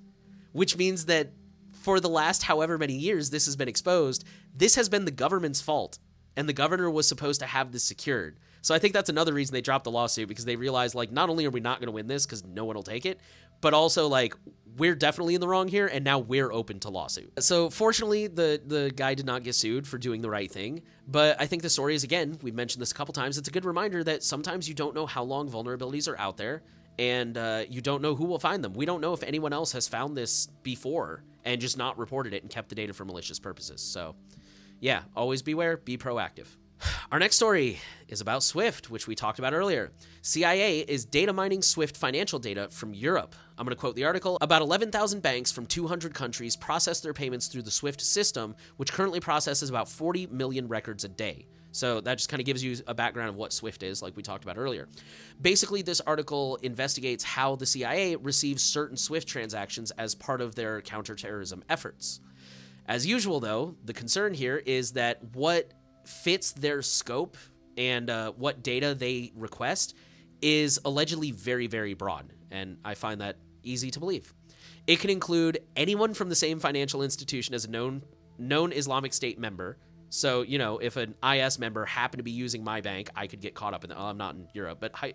[0.51, 1.31] which means that
[1.71, 4.25] for the last however many years this has been exposed,
[4.55, 5.99] this has been the government's fault
[6.35, 8.39] and the governor was supposed to have this secured.
[8.61, 11.29] So I think that's another reason they dropped the lawsuit because they realized like not
[11.29, 13.19] only are we not going to win this because no one will take it,
[13.61, 14.33] but also like
[14.77, 17.31] we're definitely in the wrong here and now we're open to lawsuit.
[17.43, 21.39] So fortunately the the guy did not get sued for doing the right thing, but
[21.39, 23.65] I think the story is again, we've mentioned this a couple times, it's a good
[23.65, 26.63] reminder that sometimes you don't know how long vulnerabilities are out there
[26.97, 28.73] and uh, you don't know who will find them.
[28.73, 32.41] We don't know if anyone else has found this before and just not reported it
[32.41, 33.81] and kept the data for malicious purposes.
[33.81, 34.15] So
[34.79, 36.47] yeah, always beware, be proactive.
[37.11, 39.91] Our next story is about Swift, which we talked about earlier.
[40.21, 43.35] CIA is data mining Swift financial data from Europe.
[43.57, 47.47] I'm going to quote the article About 11,000 banks from 200 countries process their payments
[47.47, 51.47] through the Swift system, which currently processes about 40 million records a day.
[51.71, 54.23] So that just kind of gives you a background of what Swift is, like we
[54.23, 54.87] talked about earlier.
[55.41, 60.81] Basically, this article investigates how the CIA receives certain Swift transactions as part of their
[60.81, 62.21] counterterrorism efforts.
[62.87, 65.71] As usual, though, the concern here is that what
[66.05, 67.37] fits their scope
[67.77, 69.95] and uh, what data they request
[70.41, 72.31] is allegedly very, very broad.
[72.51, 74.33] And I find that easy to believe.
[74.87, 78.03] It can include anyone from the same financial institution as a known
[78.37, 79.77] known Islamic State member.
[80.09, 83.41] So, you know, if an IS member happened to be using my bank, I could
[83.41, 83.89] get caught up in.
[83.89, 85.13] Well, I'm not in Europe, but hy-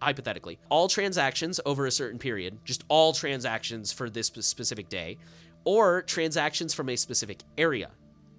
[0.00, 5.18] hypothetically, all transactions over a certain period, just all transactions for this specific day,
[5.64, 7.90] or transactions from a specific area.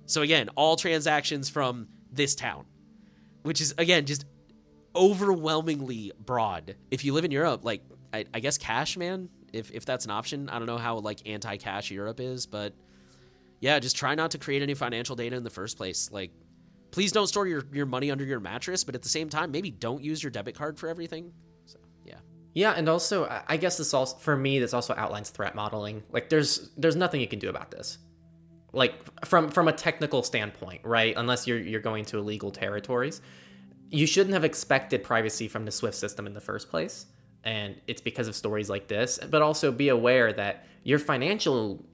[0.05, 2.65] So, again, all transactions from this town,
[3.43, 4.25] which is, again, just
[4.95, 6.75] overwhelmingly broad.
[6.89, 7.81] If you live in Europe, like,
[8.13, 10.49] I, I guess cash, man, if, if that's an option.
[10.49, 12.73] I don't know how, like, anti cash Europe is, but
[13.59, 16.09] yeah, just try not to create any financial data in the first place.
[16.11, 16.31] Like,
[16.89, 19.71] please don't store your, your money under your mattress, but at the same time, maybe
[19.71, 21.31] don't use your debit card for everything.
[22.53, 26.03] Yeah, and also I guess this also for me this also outlines threat modeling.
[26.11, 27.97] Like there's there's nothing you can do about this.
[28.73, 31.13] Like from from a technical standpoint, right?
[31.15, 33.21] Unless you're you're going to illegal territories.
[33.89, 37.07] You shouldn't have expected privacy from the Swift system in the first place.
[37.43, 41.85] And it's because of stories like this, but also be aware that your financial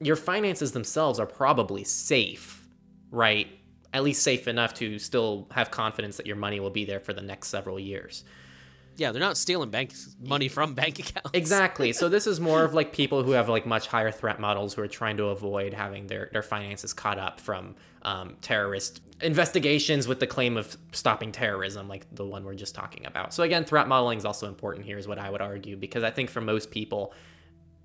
[0.00, 2.66] your finances themselves are probably safe,
[3.10, 3.48] right?
[3.92, 7.12] At least safe enough to still have confidence that your money will be there for
[7.12, 8.24] the next several years.
[9.00, 11.30] Yeah, they're not stealing bank money from bank accounts.
[11.32, 11.94] Exactly.
[11.94, 14.82] So this is more of like people who have like much higher threat models who
[14.82, 20.20] are trying to avoid having their, their finances caught up from um, terrorist investigations with
[20.20, 23.32] the claim of stopping terrorism, like the one we're just talking about.
[23.32, 26.10] So again, threat modeling is also important here, is what I would argue, because I
[26.10, 27.14] think for most people,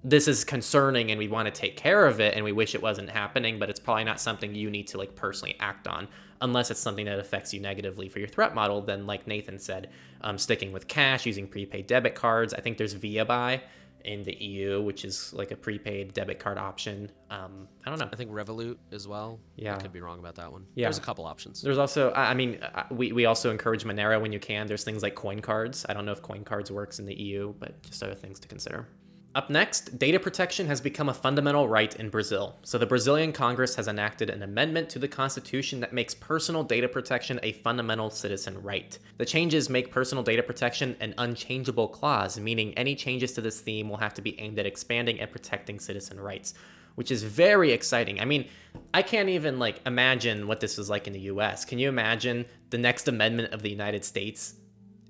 [0.03, 2.81] this is concerning and we want to take care of it and we wish it
[2.81, 6.09] wasn't happening, but it's probably not something you need to like personally act on
[6.41, 8.81] unless it's something that affects you negatively for your threat model.
[8.81, 9.89] Then, like Nathan said,
[10.21, 12.53] um, sticking with cash, using prepaid debit cards.
[12.53, 13.61] I think there's Viabuy
[14.05, 17.11] in the EU, which is like a prepaid debit card option.
[17.31, 18.07] Um, I don't know.
[18.11, 19.39] I think Revolut as well.
[19.55, 19.75] Yeah.
[19.75, 20.65] I could be wrong about that one.
[20.75, 20.85] Yeah.
[20.85, 21.61] There's a couple options.
[21.61, 24.67] There's also, I I mean, uh, we, we also encourage Monero when you can.
[24.67, 25.85] There's things like coin cards.
[25.89, 28.47] I don't know if coin cards works in the EU, but just other things to
[28.47, 28.87] consider.
[29.35, 32.55] Up next, data protection has become a fundamental right in Brazil.
[32.63, 36.87] So, the Brazilian Congress has enacted an amendment to the constitution that makes personal data
[36.87, 38.97] protection a fundamental citizen right.
[39.17, 43.89] The changes make personal data protection an unchangeable clause, meaning any changes to this theme
[43.89, 46.53] will have to be aimed at expanding and protecting citizen rights,
[46.95, 48.21] which is very exciting.
[48.21, 48.47] I mean,
[48.93, 51.65] I can't even like imagine what this is like in the US.
[51.65, 54.53] Can you imagine the next amendment of the United States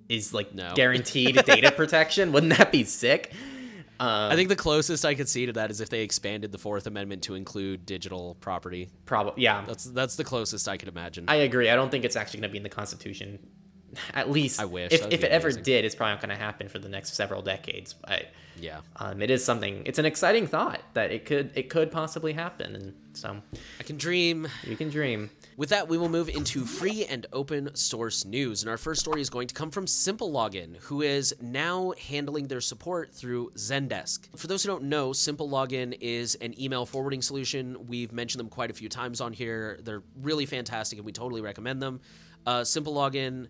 [0.10, 0.74] is like No.
[0.74, 2.32] guaranteed data protection?
[2.32, 3.32] Wouldn't that be sick?
[4.00, 6.58] Um, I think the closest I could see to that is if they expanded the
[6.58, 8.90] Fourth Amendment to include digital property.
[9.06, 9.64] Probably, yeah.
[9.66, 11.26] That's that's the closest I could imagine.
[11.28, 11.70] I agree.
[11.70, 13.40] I don't think it's actually going to be in the Constitution.
[14.14, 14.92] At least, I wish.
[14.92, 17.42] If, if it ever did, it's probably not going to happen for the next several
[17.42, 17.94] decades.
[17.94, 18.28] But
[18.60, 18.82] yeah.
[18.98, 19.84] um, it is something.
[19.86, 23.38] It's an exciting thought that it could it could possibly happen, and so
[23.80, 24.48] I can dream.
[24.64, 25.30] you can dream.
[25.58, 28.62] With that, we will move into free and open source news.
[28.62, 32.50] And our first story is going to come from Simple Login, who is now handling
[32.50, 34.38] their support through Zendesk.
[34.38, 37.88] For those who don't know, Simple Login is an email forwarding solution.
[37.88, 39.80] We've mentioned them quite a few times on here.
[39.82, 42.02] They're really fantastic and we totally recommend them.
[42.46, 43.48] Uh, Simple Login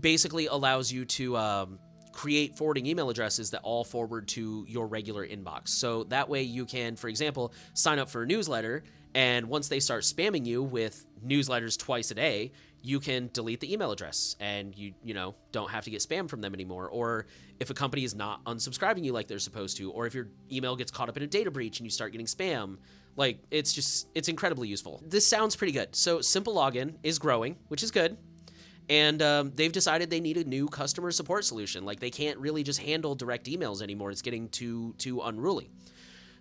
[0.00, 1.36] basically allows you to.
[1.36, 1.78] Um,
[2.12, 5.68] create forwarding email addresses that all forward to your regular inbox.
[5.68, 8.84] So that way you can, for example, sign up for a newsletter
[9.14, 13.72] and once they start spamming you with newsletters twice a day, you can delete the
[13.72, 16.88] email address and you you know don't have to get spam from them anymore.
[16.88, 17.26] Or
[17.60, 20.76] if a company is not unsubscribing you like they're supposed to or if your email
[20.76, 22.78] gets caught up in a data breach and you start getting spam
[23.14, 25.02] like it's just it's incredibly useful.
[25.06, 25.94] This sounds pretty good.
[25.94, 28.16] So simple login is growing which is good.
[28.88, 31.84] And um, they've decided they need a new customer support solution.
[31.84, 34.10] Like they can't really just handle direct emails anymore.
[34.10, 35.70] It's getting too too unruly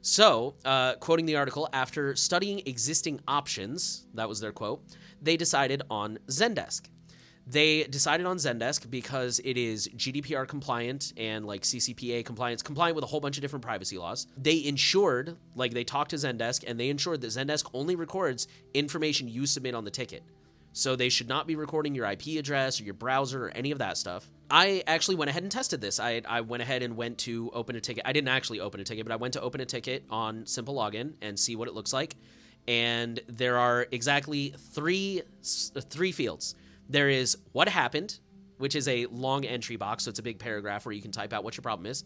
[0.01, 4.83] so, uh, quoting the article, after studying existing options, that was their quote,
[5.21, 6.89] they decided on Zendesk.
[7.45, 13.03] They decided on Zendesk because it is GDPR compliant and like CCPA compliance, compliant with
[13.03, 14.27] a whole bunch of different privacy laws.
[14.37, 19.27] They ensured, like they talked to Zendesk, and they ensured that Zendesk only records information
[19.27, 20.23] you submit on the ticket.
[20.73, 23.79] So they should not be recording your IP address or your browser or any of
[23.79, 24.29] that stuff.
[24.49, 25.99] I actually went ahead and tested this.
[25.99, 28.03] I, I went ahead and went to open a ticket.
[28.05, 30.75] I didn't actually open a ticket, but I went to open a ticket on Simple
[30.75, 32.15] Login and see what it looks like.
[32.67, 36.55] And there are exactly three three fields.
[36.89, 38.19] There is what happened,
[38.57, 41.33] which is a long entry box, so it's a big paragraph where you can type
[41.33, 42.03] out what your problem is.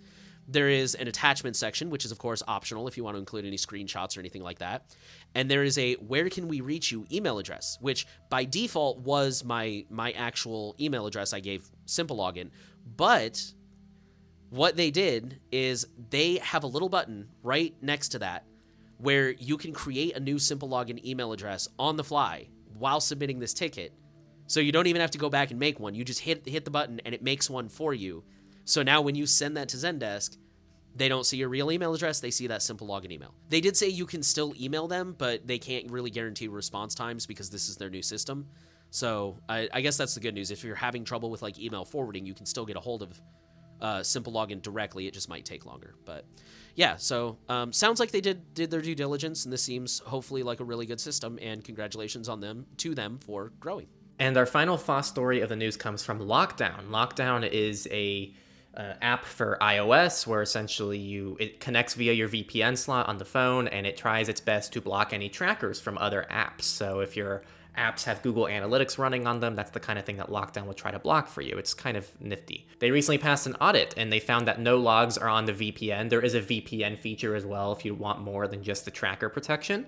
[0.48, 3.46] There is an attachment section, which is of course optional if you want to include
[3.46, 4.96] any screenshots or anything like that.
[5.34, 9.44] And there is a where can we reach you email address, which by default was
[9.44, 12.52] my my actual email address I gave Simple Login.
[12.86, 13.44] But
[14.50, 18.46] what they did is they have a little button right next to that
[18.98, 23.40] where you can create a new Simple Login email address on the fly while submitting
[23.40, 23.94] this ticket.
[24.48, 25.96] So you don't even have to go back and make one.
[25.96, 28.24] You just hit hit the button and it makes one for you.
[28.66, 30.38] So now when you send that to Zendesk,
[30.96, 33.34] they don't see your real email address, they see that simple login email.
[33.50, 37.26] They did say you can still email them, but they can't really guarantee response times
[37.26, 38.48] because this is their new system.
[38.92, 40.52] So I, I guess that's the good news.
[40.52, 43.22] If you're having trouble with like email forwarding, you can still get a hold of
[43.82, 45.06] uh, simple login directly.
[45.06, 45.96] It just might take longer.
[46.06, 46.26] But
[46.76, 50.44] yeah, so um, sounds like they did did their due diligence, and this seems hopefully
[50.44, 51.38] like a really good system.
[51.42, 53.88] And congratulations on them to them for growing.
[54.18, 56.90] And our final FOSS story of the news comes from Lockdown.
[56.90, 58.34] Lockdown is a
[58.78, 63.26] uh, app for iOS where essentially you it connects via your VPN slot on the
[63.26, 66.64] phone and it tries its best to block any trackers from other apps.
[66.64, 67.44] So if your
[67.78, 70.74] apps have Google Analytics running on them, that's the kind of thing that Lockdown will
[70.74, 71.58] try to block for you.
[71.58, 72.68] It's kind of nifty.
[72.80, 76.10] They recently passed an audit and they found that no logs are on the VPN.
[76.10, 79.30] There is a VPN feature as well if you want more than just the tracker
[79.30, 79.86] protection.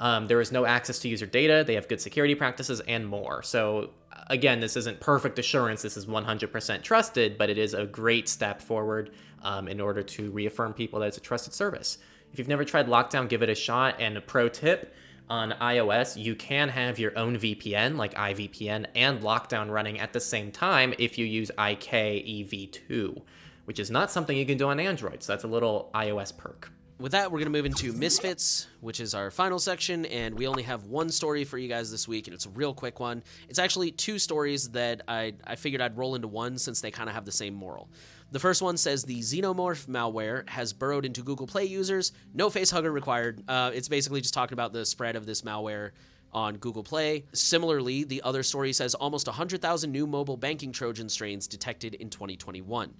[0.00, 1.64] Um, there is no access to user data.
[1.66, 3.42] They have good security practices and more.
[3.42, 3.90] So
[4.28, 5.82] again, this isn't perfect assurance.
[5.82, 9.10] This is 100% trusted, but it is a great step forward
[9.42, 11.98] um, in order to reaffirm people that it's a trusted service.
[12.32, 13.96] If you've never tried Lockdown, give it a shot.
[14.00, 14.94] And a pro tip
[15.28, 20.20] on iOS, you can have your own VPN like iVPN and Lockdown running at the
[20.20, 23.22] same time if you use IKEV2,
[23.64, 25.22] which is not something you can do on Android.
[25.22, 29.00] So that's a little iOS perk with that, we're going to move into Misfits, which
[29.00, 32.26] is our final section, and we only have one story for you guys this week,
[32.26, 33.22] and it's a real quick one.
[33.50, 37.10] It's actually two stories that I, I figured I'd roll into one since they kind
[37.10, 37.90] of have the same moral.
[38.32, 42.12] The first one says the Xenomorph malware has burrowed into Google Play users.
[42.32, 43.42] No face hugger required.
[43.46, 45.90] Uh, it's basically just talking about the spread of this malware
[46.32, 47.26] on Google Play.
[47.34, 52.94] Similarly, the other story says almost 100,000 new mobile banking Trojan strains detected in 2021.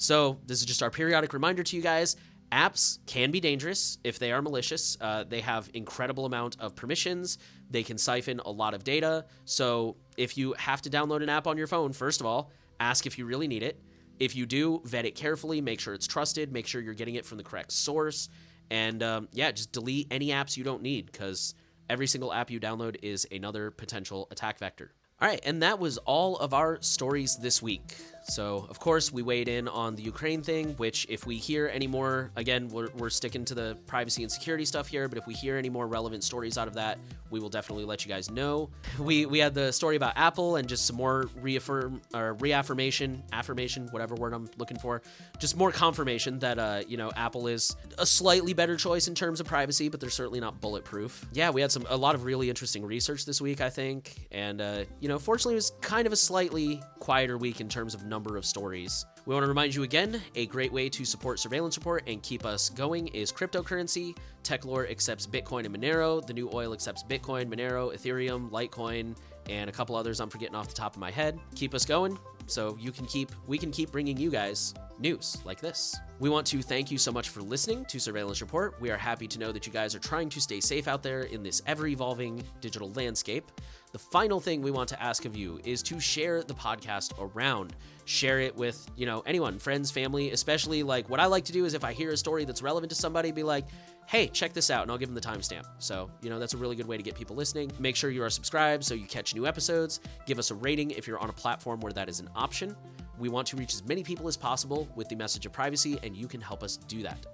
[0.00, 2.16] So, this is just our periodic reminder to you guys
[2.50, 4.96] apps can be dangerous if they are malicious.
[5.00, 7.38] Uh, they have incredible amount of permissions.
[7.70, 9.26] They can siphon a lot of data.
[9.44, 13.06] So if you have to download an app on your phone, first of all, ask
[13.06, 13.80] if you really need it.
[14.18, 15.60] If you do, vet it carefully.
[15.60, 16.52] Make sure it's trusted.
[16.52, 18.28] Make sure you're getting it from the correct source.
[18.70, 21.54] And um, yeah, just delete any apps you don't need because
[21.88, 24.92] every single app you download is another potential attack vector.
[25.20, 27.96] All right, and that was all of our stories this week.
[28.28, 31.86] So, of course, we weighed in on the Ukraine thing, which, if we hear any
[31.86, 35.32] more, again, we're, we're sticking to the privacy and security stuff here, but if we
[35.32, 36.98] hear any more relevant stories out of that,
[37.30, 38.68] we will definitely let you guys know.
[38.98, 43.88] We, we had the story about Apple and just some more reaffirm or reaffirmation, affirmation,
[43.92, 45.00] whatever word I'm looking for,
[45.38, 49.40] just more confirmation that, uh, you know, Apple is a slightly better choice in terms
[49.40, 51.26] of privacy, but they're certainly not bulletproof.
[51.32, 54.60] Yeah, we had some a lot of really interesting research this week, I think, and,
[54.60, 58.04] uh, you know, fortunately, it was kind of a slightly quieter week in terms of
[58.04, 59.06] numbers number of stories.
[59.26, 62.44] We want to remind you again a great way to support surveillance report and keep
[62.44, 64.16] us going is cryptocurrency.
[64.42, 66.26] Techlore accepts Bitcoin and Monero.
[66.26, 69.16] The new oil accepts Bitcoin, Monero, Ethereum, Litecoin,
[69.48, 71.38] and a couple others I'm forgetting off the top of my head.
[71.54, 75.60] Keep us going so you can keep we can keep bringing you guys news like
[75.60, 75.96] this.
[76.18, 78.80] We want to thank you so much for listening to Surveillance Report.
[78.80, 81.22] We are happy to know that you guys are trying to stay safe out there
[81.22, 83.44] in this ever evolving digital landscape.
[83.92, 87.74] The final thing we want to ask of you is to share the podcast around.
[88.08, 91.66] Share it with, you know, anyone, friends, family, especially like what I like to do
[91.66, 93.66] is if I hear a story that's relevant to somebody, be like,
[94.06, 95.66] hey, check this out, and I'll give them the timestamp.
[95.78, 97.70] So, you know, that's a really good way to get people listening.
[97.78, 100.00] Make sure you are subscribed so you catch new episodes.
[100.24, 102.74] Give us a rating if you're on a platform where that is an option.
[103.18, 106.16] We want to reach as many people as possible with the message of privacy, and
[106.16, 107.26] you can help us do that.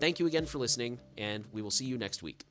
[0.00, 2.44] Thank you again for listening, and we will see you next week.